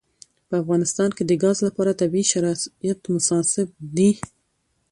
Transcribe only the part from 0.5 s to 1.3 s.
افغانستان کې